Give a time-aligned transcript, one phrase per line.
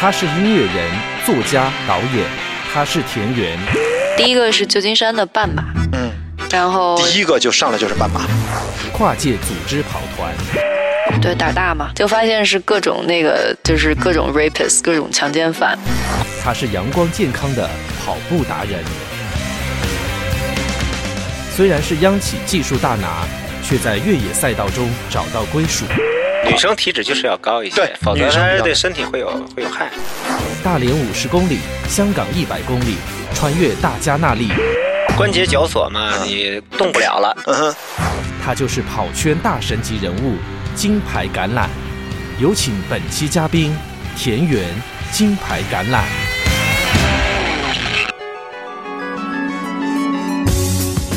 [0.00, 0.90] 他是音乐人、
[1.26, 2.26] 作家、导演，
[2.72, 3.58] 他是田园。
[4.16, 6.10] 第一个是旧金山的半马，嗯，
[6.50, 8.22] 然后第一个就上来就是半马，
[8.94, 10.32] 跨界组织跑团，
[11.20, 15.78] 对胆大嘛，就发现是各种那个就是各种 rapist，各种强奸犯。
[16.42, 17.68] 他是阳光健康的
[18.02, 18.82] 跑步达人。
[21.54, 23.28] 虽然是央企技术大拿，
[23.62, 25.84] 却在越野赛道中找到归属。
[26.48, 29.90] 女生体脂就是要高一些，对否则对身体会有会有害。
[30.64, 31.58] 大连五十公里，
[31.88, 32.96] 香港一百公里，
[33.34, 34.48] 穿越大加那利，
[35.16, 37.36] 关节绞索嘛，你动不了了。
[37.46, 37.74] 嗯哼，
[38.44, 40.34] 他就是跑圈大神级人物
[40.74, 41.68] 金牌橄榄。
[42.40, 43.76] 有请本期嘉宾
[44.16, 44.64] 田园
[45.12, 46.02] 金牌橄榄。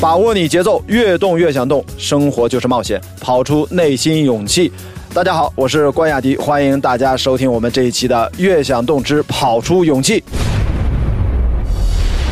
[0.01, 4.69] 把握你节奏，越动越想动，生活就是冒险，跑出内心勇气。
[5.13, 10.19] 大家好，我是关雅迪，欢迎大家收听我们这一期的《越想动之跑出勇气》。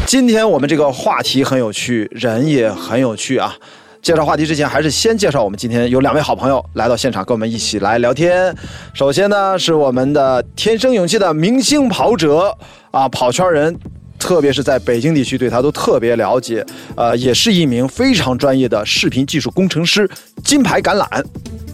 [0.08, 3.54] 今天我们这个话题很有趣，人也很有趣啊。
[4.02, 8.52] 介绍话题之前，还是先介绍我们今天有两位好朋友来到现场，跟我们一起来聊天。
[8.96, 12.58] 首先呢，是我们的天生勇气的明星跑者
[12.90, 13.78] 啊，跑圈人。
[14.22, 16.64] 特别是在北京地区，对他都特别了解，
[16.96, 20.08] 呃，也是一名非常专业的视频技术工程师，
[20.44, 21.08] 金牌橄榄。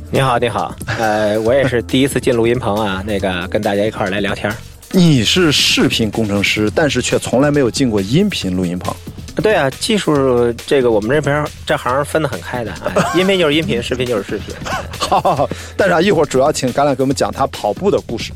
[0.10, 4.56] 你好，你好，呃，我也是第一次进录音棚啊， 那个跟大家一块儿来聊天儿。
[4.92, 8.96] 你是视频工程师，但是却从来没有进过音频录音棚。
[9.44, 14.56] 对啊，技术这个我们这边这行分得很开的，啊， 音频就是音频，视频就是视频。
[14.98, 18.32] 好，但是啊，一会儿主要请橄榄给我们讲他跑步的故事。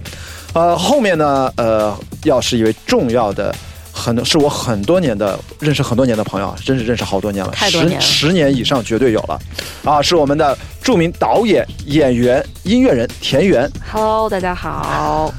[0.51, 3.55] 呃，后面呢，呃，要是一位重要的。
[4.01, 9.39] 很多是我很多年的认识很多年的朋友，真是认识好多年了，太多年了十十年以上绝对有了，
[9.83, 13.69] 啊，是我们的著名导演、演员、音乐人田园。
[13.91, 15.31] Hello，大家好。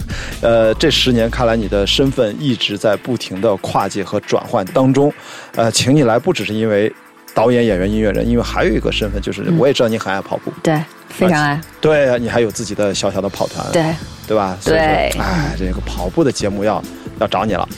[0.43, 5.13] 呃，这十年看来你的身份一直在不停的跨界和转换当中，
[5.57, 6.92] 呃，请你来不只是因为
[7.35, 11.61] 导演、演员、音乐人，因为还有一个身份就是我也知道你很爱跑步，对，非常爱。
[11.81, 13.83] 对你还有自己的小小的跑团，对，
[14.29, 14.57] 对吧？
[14.65, 14.79] 对
[15.19, 16.81] 哎，这个跑步的节目要
[17.19, 17.69] 要找你了。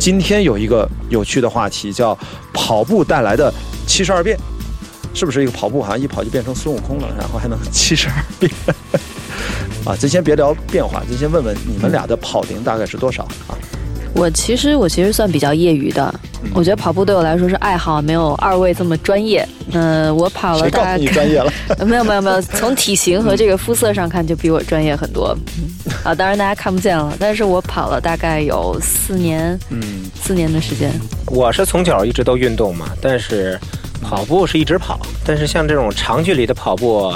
[0.00, 2.18] 今天有一个有趣的话题，叫
[2.54, 3.52] 跑步带来的
[3.86, 4.34] 七十二变，
[5.12, 8.50] 是不是一个跑步好像一跑就变成孙悟空了，然后还能七十二变？
[9.84, 13.52] 啊，咱先别聊变化，咱先问问你们俩的跑龄大概是多少啊？
[14.14, 16.12] 我其实我其实算比较业余的，
[16.42, 19.46] 嗯我觉得跑步对我来说是爱好，没有二位这么专业。
[19.72, 21.52] 嗯、我跑了谁告诉大概你专业了？
[21.86, 25.36] 没有没有没有，从体型和这个肤色上看，就比我专业很多。
[25.58, 25.70] 嗯
[26.04, 30.90] 啊，当然大家看不见了，但是我跑了大概有四年，嗯，四年的时间。
[31.26, 33.58] 我是从小一直都运动嘛，但是
[34.02, 37.12] 跑步是一直跑，但是像这种长距离的跑步，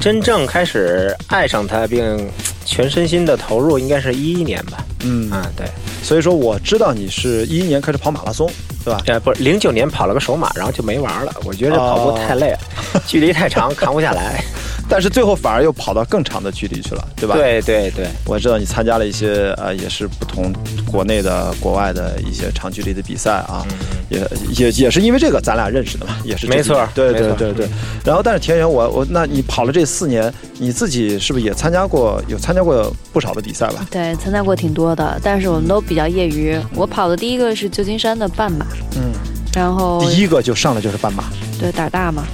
[0.00, 2.30] 真正开始爱上它并
[2.64, 4.78] 全身心的投入，应该是一一年吧。
[5.06, 5.66] 嗯啊，对，
[6.02, 8.48] 所以说我知道你是一一年开始跑马拉松，
[8.84, 9.02] 对吧？
[9.06, 11.32] 呃，不是零九年跑了个首马，然后就没玩了。
[11.44, 12.58] 我觉得跑步太累了，
[13.06, 14.42] 距离太长，扛不下来。
[14.88, 17.34] 但是最后反而又跑到更长的距离去了，对吧？。
[17.34, 20.52] 对对对，我知道你参加了一些呃，也是不同
[20.86, 23.64] 国内的、国外的一些长距离的比赛啊，
[24.08, 24.18] 也
[24.56, 27.68] 也也是因为这个咱俩认识的嘛， 也是没错对对对对。
[28.04, 33.86] 然后，但是田园，我我那你跑了这四年，你自己是不是也参加过有参加过不少的比赛吧？
[33.90, 36.58] 对，参加过挺多的，但是我们都比较业余。
[36.74, 39.12] 我跑的第一个是旧金山的半马，嗯，
[39.54, 41.24] 然后第一个就上来就是半马，
[41.58, 42.24] 对胆大嘛，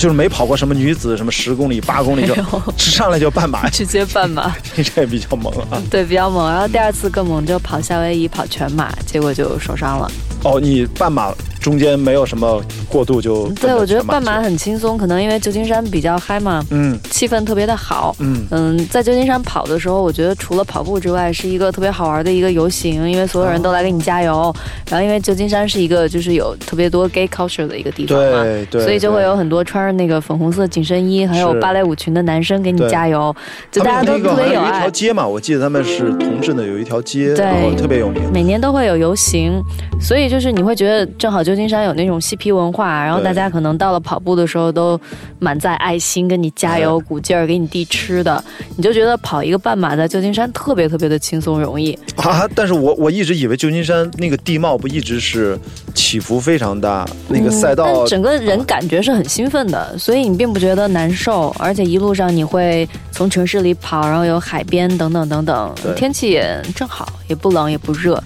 [0.00, 2.34] 就是没跑过什么女子什么十公里、八公里就
[2.78, 5.76] 上来就半马， 直接半马，你 这也比较猛啊。
[5.90, 6.50] 对，比较猛。
[6.50, 10.10] 然后第二次更猛，就跑夏威夷跑全马，结果就受伤了。
[10.42, 18.16] 哦，你半马中间没有什么过渡就对，我觉得半马很轻松，可能因为旧金山比较嗨嘛，嗯气氛特别的好。
[18.20, 24.54] 嗯嗯，在旧金山跑的时候，我觉得除了跑步之外，是一个特别好玩的一个游行，因为所有人都来给你加油。
[24.88, 33.34] 然后，因为旧金山是一个就是有特别多 gay culture 的一个地方嘛，对对，所以就会有很多穿着那个粉红色紧身衣，还有芭蕾舞裙的男生给你加油，
[33.70, 34.90] 就大家都特别有爱有一条。
[34.90, 38.22] 街嘛，我记得他们是同志的有一条街，对然后特别有名。
[38.32, 39.62] 每年都会有游行，
[40.00, 44.98] 所以就是你会觉得正好旧金山有那种嬉皮文化，然后大家可能到了跑步的时候都
[45.40, 48.42] 满载爱心，跟你加油鼓劲儿，给你递吃的，
[48.76, 51.98] 你就觉得跑一个半马在旧金山特别特别的轻松容易。
[52.16, 52.48] 啊！
[52.54, 55.58] 但是我我一直以为旧金山那个地貌不一直是
[55.94, 68.22] 起伏非常大，那个赛道整个人感觉是很兴奋的，所以你并不觉得难受，而且一路上你会从城市里跑，然后有海边等等等等，天气也正好，也不冷也不热，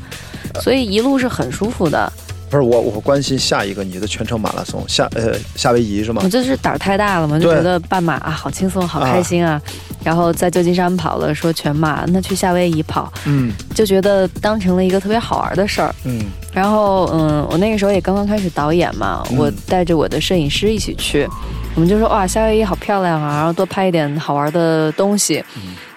[0.61, 2.13] 所以一路是很舒服的。
[2.51, 6.29] 不是我，我关心下一个你的全程马拉松，夏呃夏威夷是吗我？
[6.29, 9.61] 就是胆儿太大了嘛，就觉得半马啊好轻松，好开心啊。
[10.05, 15.93] 然后在旧金山跑了，说全马，那去夏威夷跑，嗯就觉得当成了一个特别好玩的事儿。
[16.05, 21.27] 嗯然后，嗯，我那个时候也刚刚开始导演嘛，嗯我带着我的摄影师一起去，
[21.75, 25.43] 我们就说哇，夏威夷好漂亮啊，然后多拍一点好玩的东西。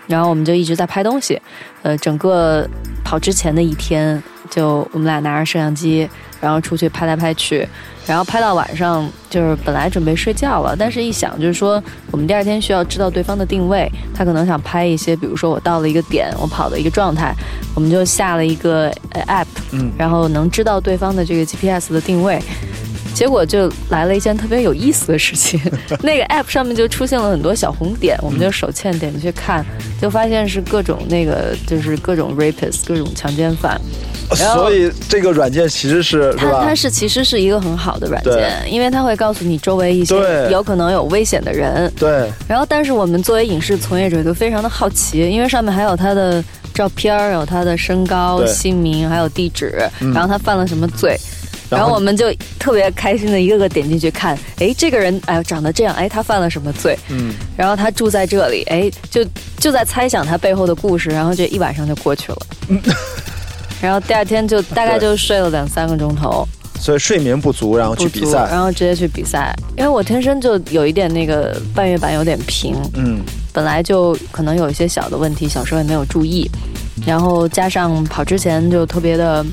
[0.07, 1.39] 然后我们就一直在拍东西，
[1.83, 2.65] 呃，整个
[3.03, 6.07] 跑之前的一天，就我们俩拿着摄像机，
[6.41, 7.67] 然后出去拍来拍去，
[8.05, 17.33] 然后拍到晚上，就是本来准备睡觉了，但是一想就是说，我们第二天需要知道对方的定位，他可能想拍一些，比如说我到了一个点，我跑的一个状态，
[17.75, 18.91] 我们就下了一个
[19.27, 22.41] app，嗯然后能知道对方的这个 GPS 的定位。
[23.17, 25.59] 结果就来了一件特别有意思的事情，
[26.03, 29.65] 那个 app 上面就出现了很多小红点，我们就手欠点进去看，
[29.99, 33.81] 就发现是各种那个就是各种 rapist，各种强奸犯。
[34.35, 36.75] 所以这个软件其实是是吧它它？
[36.75, 40.15] 是其实是一个很好的软件，因为它会告诉你周围一些
[40.51, 41.91] 有可能有危险的人。
[41.97, 51.17] 对，然后，但是我们作为影视从业者就非常的好奇，因为上面还有他的照片儿，有他的身高、姓名，还有地址，嗯然后他犯了什么罪。
[51.69, 56.97] 然后我们就特别开心的一个个点进去看，哎，这个人哎呦长得这样，哎，他犯了什么罪？
[57.09, 59.25] 嗯，然后他住在这里，哎，就
[59.59, 62.37] 就在猜想他背后的故事，然后这一晚上就过去了。
[63.81, 66.47] 然后第二天就大概就睡了两三个钟头，
[66.79, 69.53] 所以睡眠不足，然后去比赛，然后直接去比赛。
[69.77, 73.19] 因为我天生就有一点那个半月板有点平，嗯
[73.53, 76.49] 本来就可能有一些小的问题，小时候也没有注意，
[77.05, 79.45] 然后加上跑之前就特别的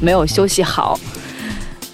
[0.00, 0.98] 没有休息好。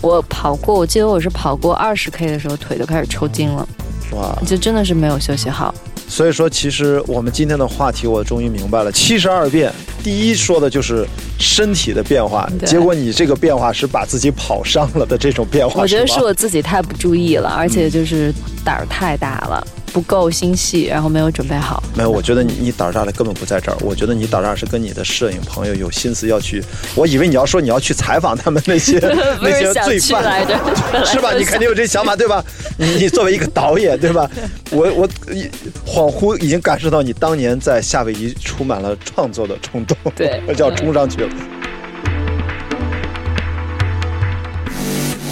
[0.01, 3.69] 我跑过，我记得我是跑过二十 K 的时候，腿都开始抽筋了，
[4.13, 5.75] 哇，就真的是没有休息好。
[6.07, 9.71] 所以说其实我们今天的话题我终于明白了，七十二变，
[10.03, 11.07] 第一说的就是
[11.39, 18.33] 身体的变化，结果你这个变化是把自己跑伤了的这种变化，我觉得是我自己太不注意了，而且就是
[18.65, 19.67] 胆儿太大了，
[19.99, 21.83] 不够心细，然后没有准备好。
[21.97, 23.77] 没有，我觉得你你胆儿大的根本不在这儿。
[23.81, 26.63] 我觉得你胆儿大是跟你的摄影朋友有心思要去。
[26.95, 29.01] 我以为你要说你要去采访他们那些
[29.43, 30.57] 那些罪犯来着，
[31.05, 31.33] 是吧？
[31.33, 32.45] 你肯定有这想法，对吧？
[32.77, 34.31] 你你作为一个导演，对吧？
[34.71, 35.51] 我我一
[35.85, 41.29] 恍惚已经感受到你当年在夏威夷充满了创作的冲动，对 就要冲上去了。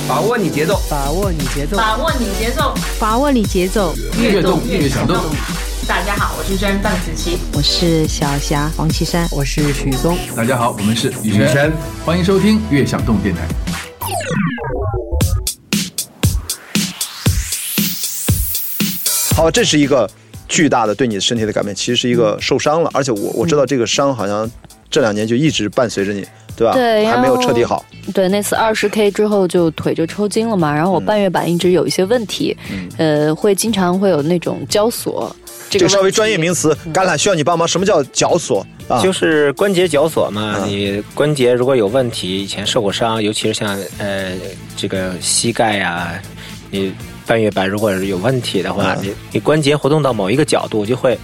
[0.09, 3.93] 把握你节奏，把握你节奏，把握你节奏，把握你节奏。
[4.21, 5.17] 越动越想动。
[5.85, 7.39] 大家好，我是真范子琪。
[7.53, 10.17] 我是小霞黄绮珊，我是许嵩。
[10.37, 11.73] 大家好，我们是雨轩，
[12.05, 13.49] 欢迎收听越想动电台。
[19.35, 20.09] 好，这是一个
[20.47, 24.49] 巨大的对你的身体的改变，其实是一个受伤了，而且我我知道这个伤好像
[24.89, 26.25] 这两年就一直伴随着你，
[26.57, 26.73] 对吧？
[26.73, 27.85] 对还没有彻底好。
[28.15, 32.57] 对，那次二十 K 之后就腿就抽筋了嘛，然后我半月板一直有一些问题，
[32.97, 35.35] 呃，会经常会有那种绞索。
[35.69, 37.67] 这个这个稍微专业名词，橄榄需要你帮忙。
[37.67, 39.03] 什么叫绞索啊？
[39.03, 44.33] 就是关节绞索嘛，嗯你关节如果有问题，以前受过伤，尤其是像呃
[44.77, 46.23] 这个膝盖呀、
[46.71, 46.95] 你
[47.27, 51.19] 半月板如果是有问题的话，嗯你你关节活动到某一个角度就会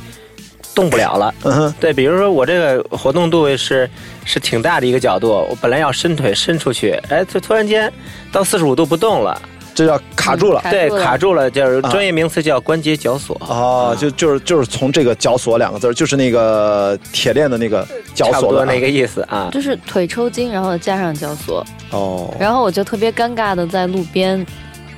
[0.74, 1.34] 动不了了。
[1.44, 3.88] 嗯哼，对，比如说我这个活动度是
[4.24, 7.92] 是挺大的一个角度，我本来要伸腿伸出去，哎，就突然间
[8.30, 9.40] 到四十五度不动了，
[9.74, 10.62] 这叫卡住了。
[10.70, 13.36] 对，卡住了就是啊专业名词叫关节绞索。
[13.46, 19.48] 哦，就就是就是从这个绞索两个字，就是那个铁链的那个绞差不索的那个意思啊。
[19.52, 24.44] 就是腿抽筋，然后加上绞索，哦，然后我就特别尴尬的在路边，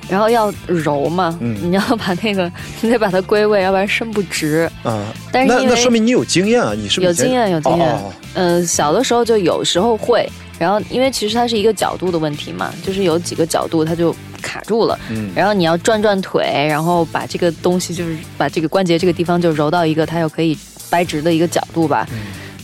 [0.09, 1.55] 然后要揉嘛，嗯。
[1.61, 4.69] 你要把那个 你得把它归位，要不然伸不直。
[4.83, 7.99] 啊，但是因为那说明你有经验啊，你是不是有经验有经验。
[8.33, 10.27] 嗯，小的时候就有时候会，
[10.59, 15.31] 然后因为其实它是一个角度的问题嘛，就是有几个角度它就卡住了，嗯。
[15.35, 20.57] 然后你要转转腿，然后把这个东西就是把这个关节这个地方就揉到一个它又可以
[20.89, 22.07] 掰直的一个角度吧。
[22.11, 22.17] 嗯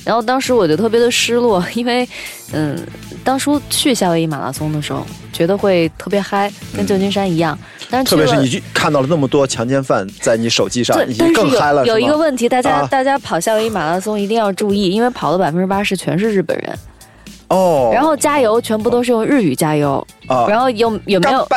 [0.04, 2.08] 然后当时我就特别的失落，因为
[2.54, 2.78] 嗯，
[3.24, 7.58] 当初去夏威夷马拉松的时候，觉得会特别嗨，跟旧金山一样，
[7.90, 10.98] 但是特别是你去看到了那么多强奸犯在你手机上，
[11.34, 12.88] 更嗨了，有有一个问题，大家、啊。
[12.90, 16.78] 大家跑夏威夷马拉松一定要注意，因为跑了百分之八十全是日本人，
[17.50, 21.48] 哦，然后加油全部都是用日语加油，啊，然后有有没有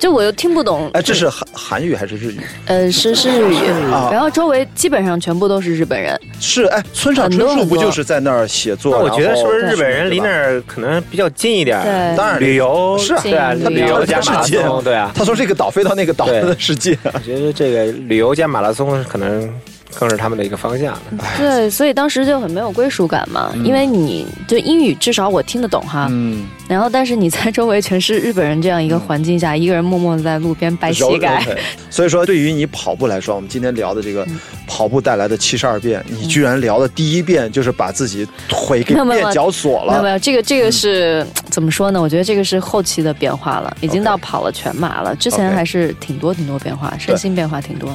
[0.00, 2.40] 就我又听不懂，哎，这是韩韩语还是日语？
[2.64, 4.08] 呃是是日语，啊。
[4.10, 8.96] 然后周围基本上全部都是日本人，是哎，村上春树不就是在那儿写作？
[8.96, 11.78] 那我觉得是不是日本人离那儿可能比较近一点？
[11.82, 12.16] 对。
[12.16, 13.20] 当然旅游是啊。
[13.22, 15.12] 对啊，他旅游加马拉世界松，对啊。
[15.14, 16.40] 他从这个岛飞到那个岛对。
[16.40, 19.52] 的世界，我觉得这个旅游加马拉松可能
[19.98, 21.02] 更是他们的一个方向了。
[21.36, 31.44] 对，所以当时就很没有归属感嘛，因为你就英语至少我听得懂哈，嗯，然后但是你在周围全是日本人这样一个环境下，一个人默默的在路边掰膝盖。
[31.90, 34.26] 所以说，对于你跑步来说，我们今天聊的这个
[34.66, 39.92] 跑步带来的七十二变，你居然聊的第一遍就是把自己腿给垫脚锁了。
[39.92, 42.00] 没有没有，这个这个是怎么说呢？
[42.00, 45.14] 我觉得这个是后期的变化了，已经到跑了全马了。
[45.16, 47.90] 之前还是挺多挺多变化，身心变化挺多。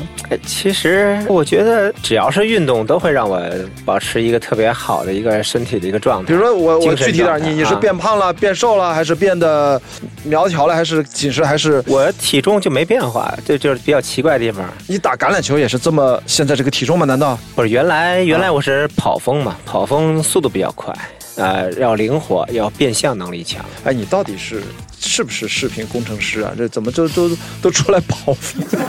[0.46, 3.42] 其实我觉得只要是运动，都会让我
[3.86, 6.28] 保持一个特别好的一个身体的一个状态。
[6.28, 9.82] 比如说我我具体点，你你是变胖了、变瘦了，还是变得
[10.24, 13.34] 苗条了，还是紧实，还是我体重就没变化？
[13.46, 14.66] 这就是比较奇怪的地方。
[14.88, 17.06] 你打橄榄球也是这么现在这个体重吗？
[17.06, 17.70] 难道不是？
[17.70, 20.94] 原来原来我是跑风嘛，跑风速度比较快。
[21.38, 23.66] 呃，要灵活，要变相能力强。
[23.84, 24.64] 哎，你到底是
[24.98, 26.54] 是不是视频工程师啊？
[26.58, 27.30] 这怎么就都
[27.62, 28.34] 都出来跑？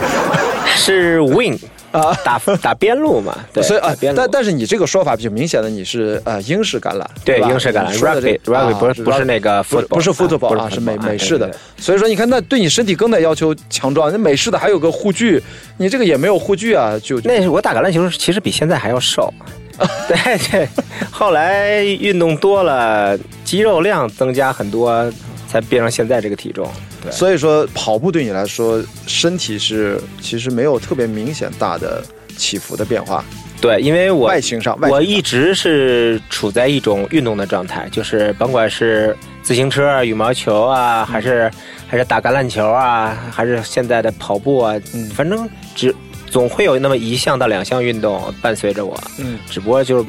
[0.73, 1.59] 是 win
[1.91, 3.35] 啊，打打边路嘛。
[3.53, 11.49] 对，所以啊，但但是你这个说法比较明显的，你是呃英式橄榄，对，英式橄榄，rugby rugby 不是不是那个不是 football 啊，是美美式的。
[11.77, 14.11] 所以说，你看，那对你身体更得要求强壮。
[14.11, 15.41] 那美式的还有个护具，
[15.77, 19.33] 你这个也没有护具啊，就那是我打橄榄球，其实比现在还要瘦。
[20.07, 20.67] 对对，
[21.11, 25.07] 后来运动多了，肌肉量增加很多，
[25.47, 26.67] 才变成现在这个体重。
[27.09, 32.03] 对，所以说跑步对你来说，身体是其实没有特别明显大的
[32.35, 33.23] 起伏的变化。
[33.59, 41.51] 对，因为我外形上，我一直是处在一种运动的状态，就是甭管是自行车、羽毛球啊，还是
[41.87, 44.75] 还是打橄榄球啊，还是现在的跑步啊，
[45.15, 45.95] 反正只。
[46.29, 50.05] 总会有那么一项到两项运动伴随着我，嗯，只不过就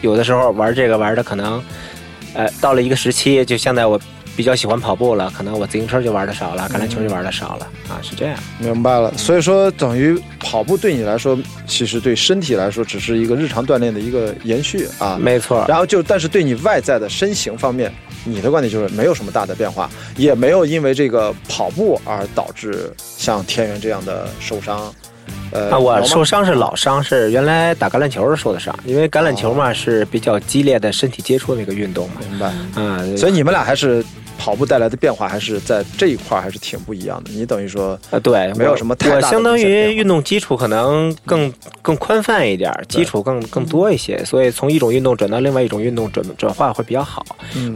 [0.00, 1.62] 有的时候玩这个玩的可能，
[2.32, 4.00] 呃，到了一个时期，就像在我
[4.38, 8.38] 比较喜欢跑步了，可能我自行车就玩的少了，橄榄球就玩的少了，啊，是这样。
[8.60, 15.64] 明白了，所以说等于跑步对你来说，其实对身体来说只是一个日常锻炼的一个延续啊，没错。
[15.66, 17.92] 然后就但是对你外在的身形方面，
[18.22, 24.94] 你的观点就是没有什么大的变化，也没有因为这个跑步而导致像田园这样的受伤。
[25.50, 28.74] 呃，我受伤是老伤，是原来打橄榄球受的伤。
[28.84, 32.16] 因为橄榄球嘛是比较激烈的身体接触的一个运动嘛。
[32.28, 32.52] 明白。
[32.76, 34.04] 嗯，所以你们俩还是
[34.38, 37.30] 跑步带来的变化，还是在这一块还是挺不一样的。
[37.32, 39.16] 你等于说，呃，对，没有什么太大。
[39.16, 41.52] 我相当于运动基础可能更
[41.82, 47.26] 更宽泛一点，基础更更多一些，所以从一种运动转到另外一种运动转转化会比较好。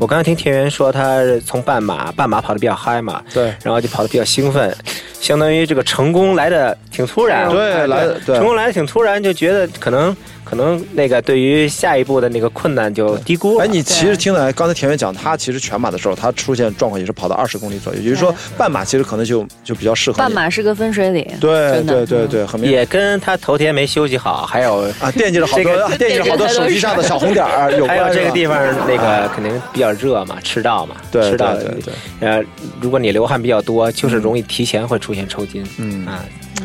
[0.00, 4.74] 我刚才听田园说他从半马半马跑的比较嗨嘛，对，然后就跑的比较兴奋。
[5.20, 13.64] 相当于这个成功来的挺突然，对，来的成功来的挺突然，就觉得可能可能那个对于下一步的那个困难就低估了。
[13.64, 20.18] 哎，你其实听来刚才田园讲，他其实全马的时候，他出现状况也是跑到二十公里左右，也就是说半马其实可能就就比较适合。
[20.18, 31.94] 半马是个分水岭，对对对对，很明也跟他头天没休息好，还有啊惦记着好多惦记着好多手机上的小红点儿 有还有这个地方那个肯定比较热嘛，赤道嘛，赤道对对。
[32.20, 32.42] 呃，
[32.80, 35.62] 如果你流汗比较多，就是容易提前会出现抽筋。
[35.78, 35.92] 嗯。
[35.92, 36.24] 嗯啊，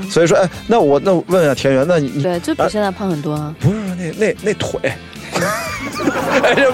[0.09, 3.53] 所以说，哎，那我那问一下田园，那你对，就比现在胖很多啊。
[3.59, 4.97] 不是那那那腿，哎，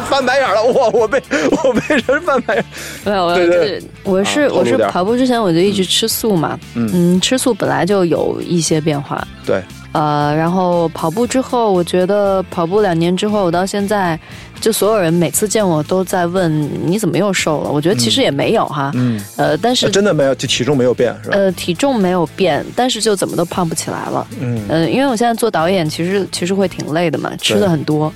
[0.09, 1.21] 翻白眼了，我我被
[1.63, 2.65] 我被人翻白眼。
[3.05, 9.25] 没有，对对，我是我是跑步之前我就一直吃素嘛，嗯，吃素本来就有一些变化。
[9.45, 9.61] 对，
[9.93, 14.19] 呃，然后跑步之后，我觉得跑步两年之后，我到现在。
[14.61, 17.69] 就所有人每次见我都在问你怎么又瘦了？
[17.69, 21.35] 我觉得其实也没有哈，嗯，呃，但是真的没有，就体重没有变是吧？
[21.35, 28.09] 呃，体重没有变，但是就怎么都胖不起来了，嗯，呃，因为我现在做导演，其实其实会挺累的嘛，吃的很多，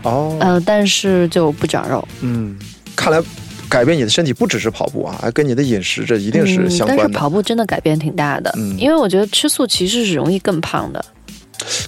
[0.00, 2.56] 哦，呃，但是就不长肉，嗯，
[2.96, 3.22] 看来
[3.68, 7.02] 改变你的身体不只是跑步啊，还跟你的饮食这一定是相关的。
[7.04, 11.04] 但是跑步真的改变挺大的，嗯，因为我觉得吃素其实是容易更胖的。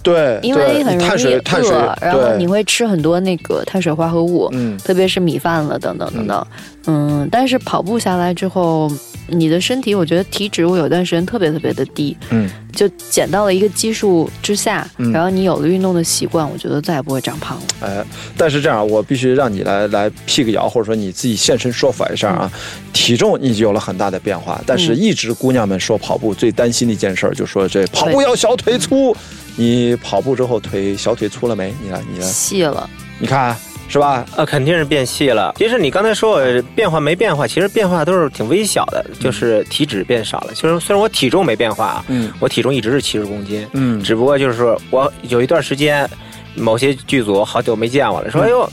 [0.03, 6.47] 对，因为很容易饿，然后你会吃很多那个碳水化合物，嗯，特别是米饭了等等等等，
[6.87, 8.91] 嗯，但是跑步下来之后，
[9.29, 17.63] 你的身体我觉得体脂我有段时间特别特别的低，嗯，就减到了一个基数之下，然后你有了运动的习惯，我觉得再也不会长胖了。
[17.81, 18.05] 哎，
[18.37, 22.53] 但是这样，我必须让你来来辟个谣，或者说你自己现身说法一下啊，
[22.93, 29.17] 体重你有了很大的变化，但是一直姑娘们说跑步最担心的一件事，就说这跑步要小腿粗。
[29.55, 31.75] 你跑步之后腿小腿粗了没？
[31.83, 32.89] 你来，你来，细了。
[33.19, 33.55] 你看
[33.89, 34.25] 是吧？
[34.37, 35.55] 呃，肯定是变细了。
[35.57, 40.55] 其实你刚才说我变化没变化，其实变化都是挺微小的，就是体脂变少了。
[40.55, 46.09] 其实虽然我体重没变化，嗯，我体重一直是七十公斤，嗯，只不过就是说我有一段时间，
[46.55, 48.69] 某些剧组好久没见我了，说哎呦，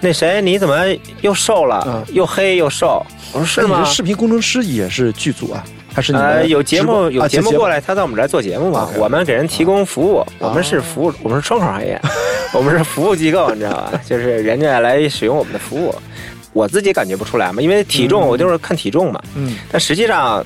[0.00, 0.84] 那谁你怎么
[1.22, 3.04] 又瘦了，嗯又黑又瘦？
[3.32, 3.82] 我说是吗？
[3.84, 5.64] 视频工程师也是剧组啊。
[5.94, 8.90] 还是呃有节目有节目过来，他到我们这儿做节目嘛？
[8.98, 12.00] 我们给人提供服务，我们是服务，我们是窗口行业，
[12.52, 13.92] 我们是服务机构，你知道吧？
[14.04, 15.94] 就是人家来使用我们的服务。
[16.52, 20.44] 我自己感觉不出来嘛，因为体重我就是看体重嘛，嗯，但实际上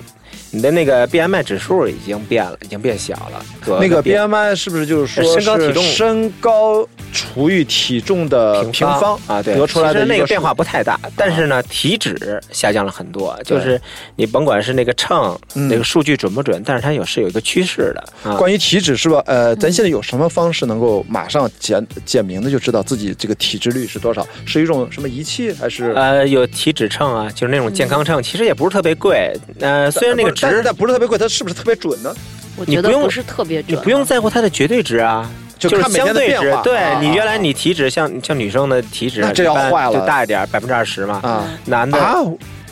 [0.51, 3.45] 你的那个 BMI 指数已经变了，已经变小了。
[3.65, 13.39] 得那个 BMI 是不是就是说身高体重是身高除以体重的平方啊，对，得出来的那个变化不太大，但是呢，体脂下降了很多。
[13.45, 13.81] 就是
[14.17, 18.31] 你甭管是那个秤，嗯那个数据准不准，但是它有是有一个趋势的。
[18.31, 19.23] 啊关于体脂是吧？
[19.27, 24.27] 呃，咱现在有什么方式能够马上简简明的就知道自己这个体脂率是多少？
[24.47, 25.93] 是一种什么仪器还是？
[25.93, 29.33] 呃，有体脂秤啊，就是那种健康秤，其实也不是特别贵。
[29.61, 32.15] 呃，虽然那个值但是但不是特别贵，它是不是特别准呢？
[32.57, 35.31] 我你不用觉得不是特别准，你不用在乎它的绝对值啊。
[35.59, 41.21] 就是就看每天的相对值变化，对啊你原来你体脂像像女生的体脂，这要一般坏了就大一点，百分之二十嘛。
[41.25, 42.15] 啊男的、啊！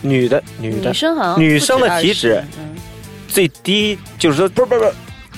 [0.02, 2.76] 女的、女的女生好像女生的体脂20嗯
[3.26, 4.92] 最低就是说不是不是不是，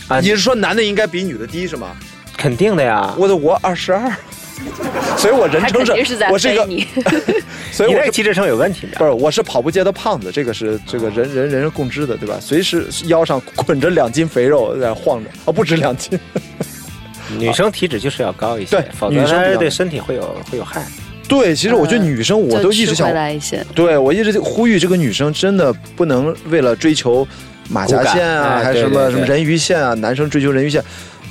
[0.09, 1.97] 啊，你是说男的应该比女的低是吗？
[2.37, 3.15] 肯定的呀。
[3.17, 4.13] 我的我二十二，
[5.17, 6.65] 所以我人称是我是一个，
[7.73, 8.99] 所以我是你那个体脂秤有问题的。
[8.99, 12.39] 不是我是跑步界的胖子，这个是这个人人人人共知的，对吧？
[12.41, 16.19] 随时腰上捆着两斤肥肉在晃着，哦，不止两斤。
[17.39, 20.87] 女生体脂就是要高一些，对否则女生对身体会有会有害。
[21.29, 23.63] 对，其实我觉得女生我都一直想回，来一些。
[23.75, 27.27] 对我一直呼吁这个女生真的不能为了追求
[27.69, 30.83] 马甲线啊，还是什么对对对什么人鱼线啊，男生追求人鱼线。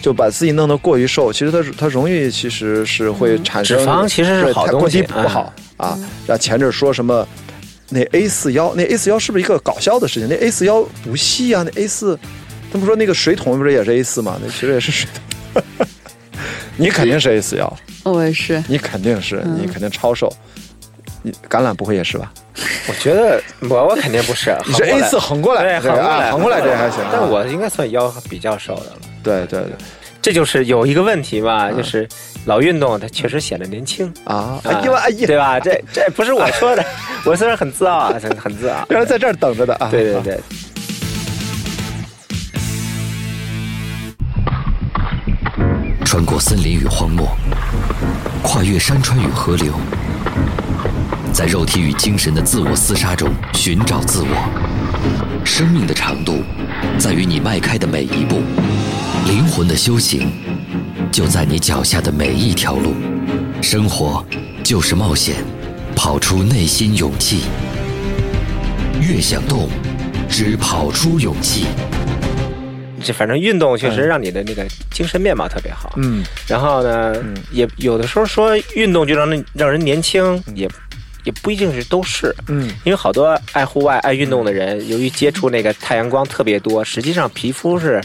[0.02, 5.98] 就把自己弄得过于瘦，其实它它容易其实是会产生脂肪其实是对好东西太过低不好啊。
[6.26, 7.28] 然后前阵说什么
[7.90, 10.30] 那 A 四腰，那 A 四腰是不是一个搞笑的事情？
[10.30, 12.18] 那 A 四腰不细啊，那 A 四，
[12.72, 14.40] 他们说那个水桶不是也是 A 四吗？
[14.42, 15.64] 那其实也是水桶。
[16.78, 20.32] 你肯定是 A 四腰，我也是，你肯定是，你肯定超瘦。
[21.24, 22.32] 你橄榄不会也是吧？
[22.88, 27.10] 我觉得我我肯定不是， 你是 A 来四横过来，对，横过来，啊横过来这还行啊。
[27.12, 28.98] 但我应该算腰比较瘦的了。
[29.28, 29.72] 对对对
[30.22, 32.08] 这就是有一个问题嘛，就是
[32.46, 34.12] 老运动，它确实显得年轻。
[34.26, 34.36] 啊！
[34.36, 35.60] 啊哎呀哎呀，对吧？
[35.60, 36.86] 这这不是我说的，
[37.26, 38.86] 我虽然很自傲啊，很很自傲。
[38.90, 39.90] 原来在这儿等着的啊！
[39.92, 40.40] 对对对，
[46.06, 47.28] 穿过森林与荒漠，
[48.42, 49.74] 跨越山川与河流，
[51.32, 55.44] 在肉体与精神的自我厮杀中寻找自我。
[55.46, 56.44] 生命的长度
[57.00, 58.42] 在于你迈开的每一步，
[59.28, 60.32] 灵魂的修行
[61.12, 62.94] 就在你脚下的每一条路。
[63.62, 64.26] 生活
[64.64, 65.36] 就是冒险，
[65.94, 67.42] 跑出内心勇气。
[69.02, 69.68] 越想动，
[70.30, 71.66] 只跑出勇气。
[73.04, 75.92] 这反正运动确实让你的那个精神面貌特别好。
[75.98, 77.14] 嗯，然后呢，
[77.52, 80.70] 也有的时候说运动就让人让人年轻，也
[81.26, 82.34] 也不一定是都是。
[82.48, 88.02] 嗯，因为好多爱户外、爱运动的人，由于接触那个太阳光特别多，实际上皮肤是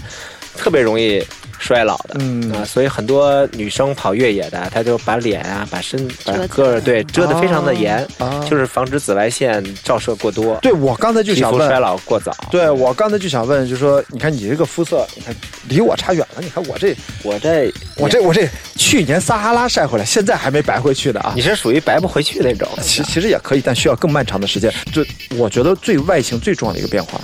[0.57, 1.23] 特别容易
[1.59, 2.17] 衰老的。
[2.19, 12.35] 嗯啊，所以很多女生跑越野的，她就把脸啊、把身、把个儿对遮得非常的严，啊就是防止紫外线照射过多，对我刚才就想问衰，老过早。
[12.51, 15.35] 对我刚才就想问，就说你看你这个肤色，你看
[15.69, 21.43] 离我差远了，你看我这我这我这我这去年撒哈拉晒回来，现在还没白回去的啊你。
[21.43, 22.69] 是属于白不回去那种。
[22.81, 24.73] 其其实也可以，但需要更漫长的时间。
[24.93, 25.05] 就
[25.37, 27.21] 我觉得最外形最重要的一个变化，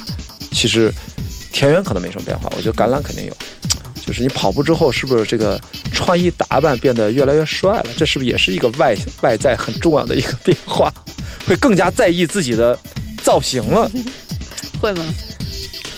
[0.50, 0.92] 其实
[1.52, 3.32] 田园可能没什么变化，我觉得橄榄肯定有。
[4.06, 5.61] 就是你跑步之后，是不是这个
[5.92, 7.87] 穿衣打扮变得越来越帅了？
[7.96, 10.92] 这是不是也是一个外外在很重要的一个变化？
[11.46, 12.78] 会更加在意自己的
[13.22, 13.90] 造型了。
[14.80, 15.04] 会吗？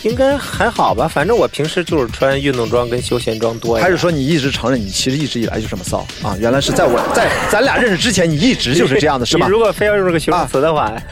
[0.02, 3.78] 应该还好吧，反正我平时就是穿运动装跟休闲装多。
[3.78, 6.34] 还是说你一直承认你其实一直以来就这么骚啊？
[6.40, 9.46] 原来是在我在咱俩认识之前，你一直就是这样的，是吧？
[9.52, 11.02] 如果非要用这个形容词的话，啊，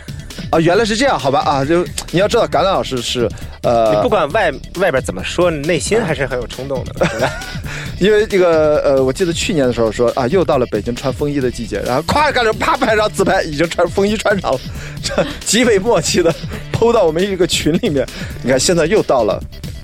[0.61, 3.29] 原来是这样，好吧啊，就你要知道，橄榄老师是
[3.63, 7.31] 呃，你不管外外边怎么说，内心还是很有冲动的？
[8.01, 14.61] 因为这个呃，我记得去年的时候说啊，又到了北京穿风衣的季节，然后咵干着啪拍张自拍，已经穿风衣穿上了，
[15.03, 16.33] 这极为默契的
[16.73, 18.07] 抛到我们一个群里面。
[18.43, 19.43] 你看，现在又到了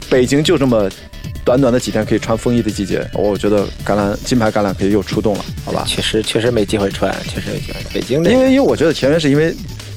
[0.08, 0.88] 北京就这么
[1.44, 5.84] 短短的几天可以穿风衣的季节，我觉得橄榄金牌橄榄可以又出动了，好吧？
[5.84, 7.78] 确实确实没机会穿，确实没机会。
[7.92, 9.52] 北京的因为因为我觉得田园是因为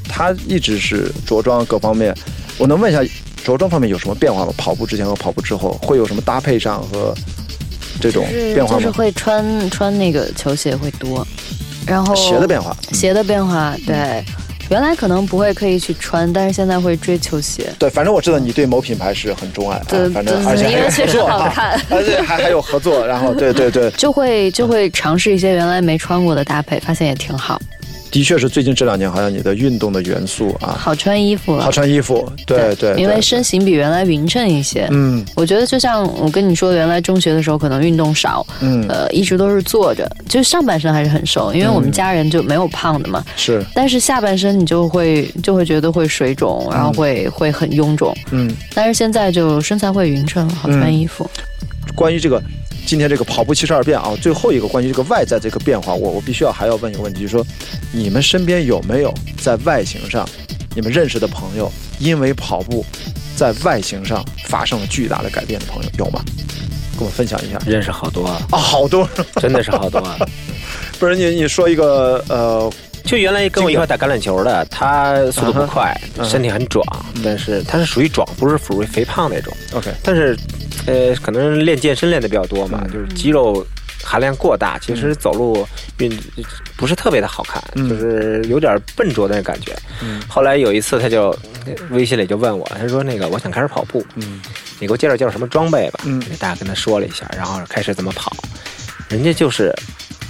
[0.08, 2.16] 他一直是着装各方面，
[2.58, 3.02] 我能问一下
[3.44, 4.54] 着装方面有什么变化吗？
[4.58, 7.14] 跑步之前和跑步之后会有什么搭配上和
[8.02, 8.82] 这种变化吗？
[8.82, 11.26] 就是会穿穿那个球鞋会多，
[11.86, 14.24] 然后鞋的变化，鞋的变化，对，
[14.70, 17.72] 原来可能不会刻意去穿，但是现在会追球鞋。
[17.80, 27.60] 对，反正我知道你对某品牌是很钟爱，对啊、反正对而且还有合因为确实作啊，好看 而且还还有合作，然后对对对， 就会就会尝试一些原来没穿过的搭配，发现也挺好。
[28.12, 34.88] 的的确是最近这两年好像你的运动的元素啊，好穿衣服，好穿衣服，对对，因为身形比原来匀称一些。
[34.92, 43.24] 嗯，我觉得就像我跟你说，原来中学的时候可能运动少，嗯，呃，一直都是坐着，就上半身还是很瘦，因为我们家人就没有胖的嘛。
[43.36, 48.16] 是，但是下半身你就会就会觉得会水肿，然后会会很臃肿。
[48.32, 51.30] 嗯，但是现在就身材会匀称，好穿衣服。
[51.96, 52.42] 关于这个。
[52.88, 57.46] 今天这个跑步七十二变啊，最后一个关于这个外在这个变化，我我必须要还要问一个问题，就是说，
[57.92, 60.26] 你们身边有没有在外形上，
[60.74, 61.70] 你们认识的朋友，
[62.00, 62.86] 因为跑步，
[63.36, 66.24] 在外形上发生了巨大的改变的朋友有吗？
[66.98, 67.60] 跟我分享一下。
[67.68, 69.08] 认识好多啊，啊，好多，
[69.42, 70.18] 真的是好多啊。
[70.98, 72.72] 不是你你说一个呃，
[73.04, 76.86] 就原来跟我一块打橄榄球的，他速度不快，身体很壮，
[77.22, 79.54] 但是他是属于壮，不是属于肥胖那种。
[79.74, 80.38] OK，但是。
[80.88, 83.66] 呃，可能练健身练的比较多嘛，就是肌肉
[84.04, 85.68] 含量过大，其实走路
[86.00, 86.10] 运
[86.76, 89.76] 不是特别的好看，就是有点笨拙的感觉。
[90.28, 91.38] 后来有一次，他就
[91.92, 94.06] 微信里就问我，他说：“那个，我想开始跑步，
[94.80, 98.32] 你给我介绍介绍什么装备吧。”嗯，大家跟他说了一下，然后开始怎么跑。
[99.10, 99.74] 人家就是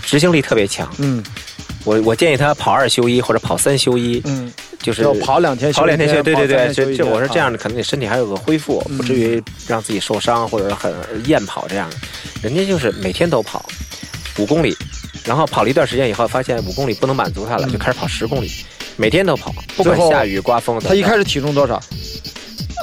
[0.02, 0.92] 执行力特别强。
[0.98, 1.24] 嗯，
[1.88, 4.22] 我我建议他跑二休一或者跑三休一。
[4.26, 4.52] 嗯。
[4.80, 10.94] 就是跑两天，跑两天休，对对对，就就我是这样的，可能你身体还有个恢复，不至于让自己受伤或者很
[11.26, 11.98] 厌跑这样的。
[12.42, 13.66] 人家就是每天都跑
[14.38, 14.74] 五公里，
[15.26, 18.50] 然后跑了一段时间以后，发现五公里不能满足他了，就开始跑十公里，
[18.96, 20.80] 每天都跑，不管下雨刮风。
[20.80, 21.82] 他一开始体重多少？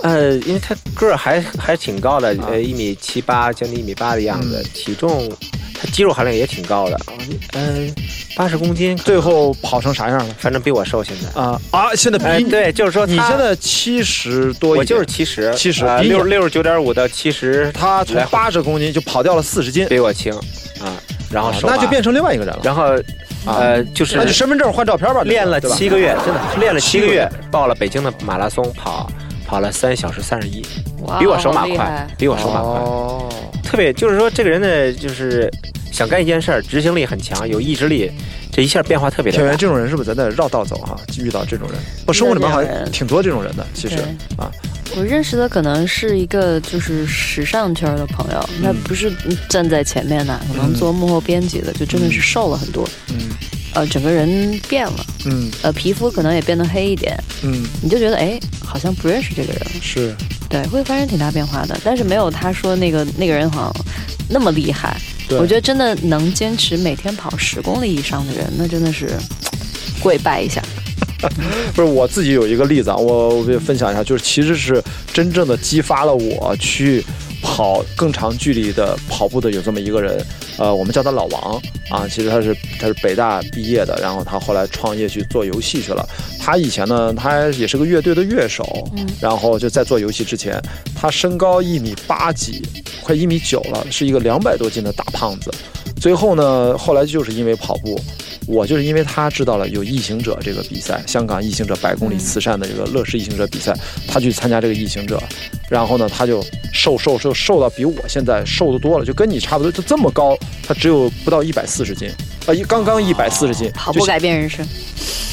[0.03, 5.33] 呃，因为他个儿还还挺高的，呃，一米七八，将近一米八的样子，体重。
[5.93, 6.99] 肌肉含量也挺高的，
[7.53, 7.95] 嗯，
[8.37, 10.35] 八十公斤，最后跑成啥样了？
[10.39, 11.95] 反正比我瘦现在啊啊！
[11.95, 20.33] 现在比对，就是说你现在七十多，我就是七十，七十六六十九点五到七十，他从八十公斤就跑掉了四十斤，比我轻
[20.81, 20.97] 啊。
[21.31, 22.61] 然后那就变成另外一个人了。
[22.63, 22.85] 然后
[23.45, 25.23] 呃，就是那就身份证换照片吧。
[25.23, 29.11] 练了七个月，真的练了七个月，报了北京的马拉松，跑
[29.47, 30.65] 跑了三小时三十一，
[31.19, 32.81] 比我手马快，比我手马快。
[33.63, 35.51] 特别就是说，这个人的，就是
[35.91, 38.11] 想干一件事儿，执行力很强，有意志力，
[38.53, 39.39] 这一下变化特别大。
[39.39, 40.97] 田园这种人是不是咱得绕道走哈？
[41.19, 43.67] 遇到这种人，我生活里面好像挺多这种人的。
[43.75, 43.97] 其实
[44.37, 44.51] 啊，
[44.97, 49.13] 我认识的可能是一个就是时尚圈的朋友，那不是
[49.49, 52.89] 站在前面的，可能做幕后编辑的，就真的是瘦了很多。
[53.09, 53.31] 嗯。
[53.75, 60.15] 呃，整个人变了，嗯，呃，皮肤可能也变得黑一点，嗯，你就觉得哎，好像不认识这个人了，是，
[60.49, 63.85] 对，会发生挺大变化的，但是没有他说那个那个人好像
[64.29, 64.97] 那么厉害，
[65.31, 69.11] 我觉得真的能坚持每天跑十公里以上的人，那真的是
[70.01, 70.63] 跪拜一下。
[71.75, 77.03] 不是我自己有一个例子啊，我我分享一下，就是其实是真正的激发了我去。
[77.55, 80.21] 跑更长距离的跑步的有这么一个人，
[80.59, 82.05] 呃，我们叫他老王啊。
[82.09, 86.05] 其实他是他是北大毕业的，然后他后来创业去做游戏去了。
[86.41, 88.65] 他以前呢，他也是个乐队的乐手，
[89.21, 90.61] 然后就在做游戏之前，
[90.97, 92.61] 他身高一米八几，
[93.05, 95.49] 快一米九了，是一个两百多斤的大胖子。
[96.01, 97.97] 最后呢，后来就是因为跑步。
[98.47, 103.75] 我就是因为他知道了有异行者这个比赛，香港异行者百公里慈善的这个乐视异行者比赛，
[104.07, 105.23] 他去参加这个异行者，
[105.69, 112.11] 然后呢，他就瘦瘦瘦瘦到比我现在瘦的多了，就跟你差不多，就这么高，他只有不到一百四十斤，
[112.47, 114.67] 啊，一刚刚一百四十斤，跑步改变人生，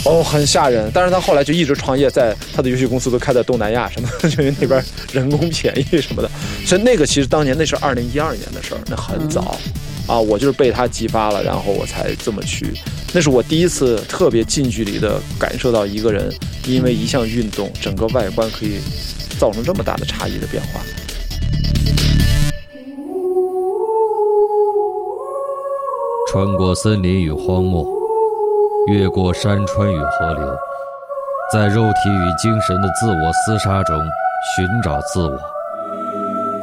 [0.05, 0.89] 哦，很吓人。
[0.93, 6.31] 但是他后来就一直创业，在他的游戏公司都开在东南亚什么，因 为那边人工便宜什么的，
[6.65, 9.57] 所以那个其实当年那是二零一二年的事儿，那很早。
[10.07, 12.73] 啊，我就是被他激发了，然后我才这么去。
[13.13, 16.31] 那是我第一次特别近距离的感受到一个人
[16.65, 18.79] 因为一项运动，整个外观可以
[19.37, 20.79] 造成这么大的差异的变化。
[26.31, 27.85] 穿过森林与荒漠，
[28.87, 30.55] 越过山川与河流，
[31.51, 33.97] 在肉体与精神的自我厮杀中
[34.55, 35.37] 寻找自我。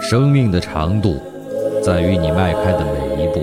[0.00, 1.20] 生命的长度。
[1.80, 3.40] 在于你迈开的每一步，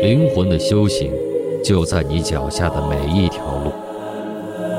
[0.00, 1.12] 灵魂的修行
[1.64, 3.72] 就在你脚下的每一条路。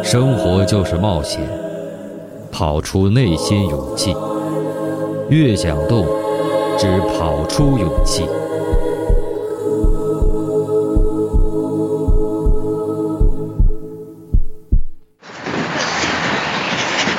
[0.04, 1.41] 生活就是冒险，
[2.52, 4.15] 跑出内心勇气。
[5.30, 6.06] 越想动，
[6.78, 8.26] 只跑出勇气。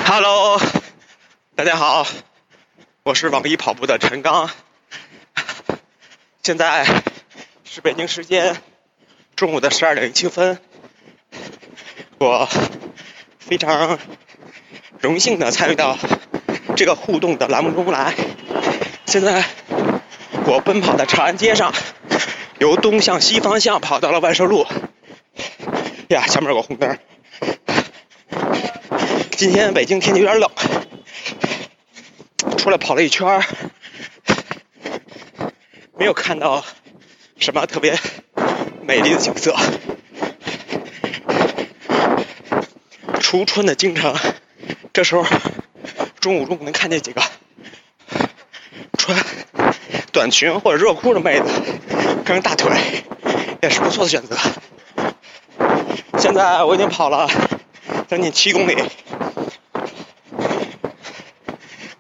[0.07, 0.61] Hello，
[1.57, 2.07] 大家好，
[3.03, 4.51] 我是网易跑步的陈刚。
[6.43, 6.87] 现在
[7.65, 8.55] 是北京时间
[9.37, 10.59] 中午的十二点零七分，
[12.19, 12.49] 我
[13.41, 13.99] 非常
[15.01, 15.99] 荣幸的参与到
[16.77, 18.15] 这个互动的栏目中来。
[19.07, 19.45] 现在
[20.47, 21.75] 我奔跑在长安街上，
[22.59, 24.69] 由东向西方向跑到了万寿路，
[26.09, 26.97] 呀，前面有个红灯。
[29.33, 30.49] 今天北京天气有点冷，
[32.57, 33.43] 出来跑了一圈，
[35.99, 36.65] 没有看到
[37.41, 37.99] 什么特别
[38.87, 39.57] 美丽的景色。
[43.21, 44.15] 初春的京城，
[44.93, 45.25] 这时候
[46.21, 47.23] 中午中午能看见几个
[48.99, 49.19] 穿
[50.13, 51.47] 短裙或者热裤的妹子，
[52.25, 52.71] 跟着大腿，
[53.63, 54.37] 也是不错的选择。
[56.19, 57.29] 现在我已经跑了
[58.09, 58.77] 将近七公里，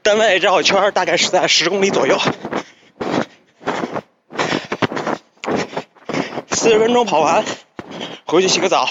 [0.03, 2.18] 单位绕一圈大概是在十公里左右，
[6.64, 7.44] 四十分钟跑完，
[8.24, 8.88] 回去洗个澡，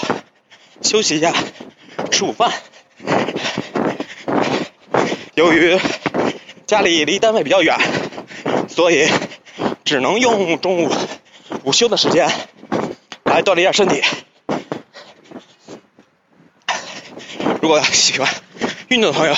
[0.80, 1.34] 休息一下。
[2.08, 2.52] 吃午饭，
[5.34, 5.76] 由于
[6.68, 7.76] 家里离单位比较远，
[8.68, 9.10] 所以
[9.84, 10.92] 只能用中午
[11.64, 12.30] 午休的时间
[13.24, 14.04] 来锻炼一下身体。
[17.60, 18.32] 如果喜欢
[18.86, 19.34] 运动的朋友，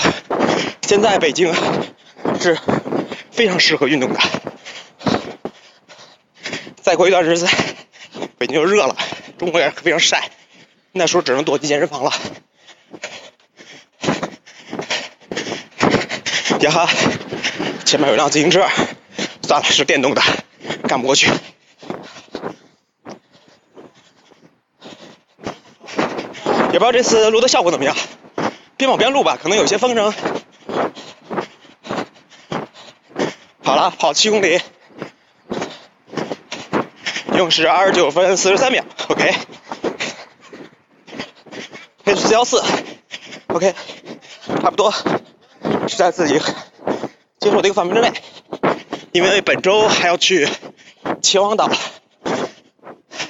[0.83, 1.55] 现在北京
[2.39, 2.59] 是
[3.31, 4.21] 非常适合运动的。
[6.83, 7.49] 再过一段日子，
[8.39, 8.97] 北京就热了，
[9.39, 10.31] 中国也非常晒，
[10.93, 12.13] 那时候只能躲进健身房了。
[16.61, 16.89] 呀哈，
[17.85, 18.67] 前面有辆自行车，
[19.43, 20.23] 算了，是电动的，
[20.89, 21.31] 干不过去。
[26.73, 27.97] 也不知道这次录的效果怎么样，
[28.77, 30.13] 边跑边录吧，可能有些风声。
[33.63, 34.61] 好了，跑七公里，
[37.37, 39.35] 用时二十九分四十三秒，OK，
[42.03, 42.63] 配速四幺四
[43.49, 43.75] ，OK，
[44.63, 44.93] 差不多。
[45.87, 46.41] 是在自己
[47.39, 48.13] 接受的一个范围之内，
[49.13, 50.49] 因为本周还要去
[51.21, 51.71] 秦皇岛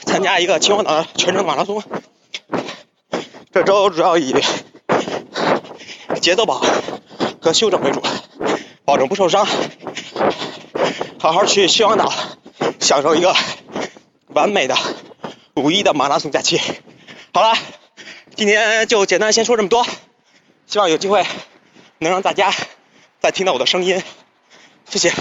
[0.04, 1.82] 参加一个秦皇岛全程马拉松。
[3.52, 4.34] 这周主要以
[6.20, 6.64] 节奏跑
[7.40, 8.00] 和休整为主，
[8.84, 9.46] 保证不受伤，
[11.18, 12.12] 好好去秦皇岛
[12.78, 13.34] 享受一个
[14.36, 14.76] 完美的
[15.56, 16.60] 五一的马拉松假期。
[17.32, 17.56] 好了，
[18.34, 19.86] 今天就简单先说这么多，
[20.66, 21.24] 希望有机会。
[21.98, 22.52] 能让大家
[23.18, 24.02] 再听到我的声音，
[24.84, 25.14] 谢谢。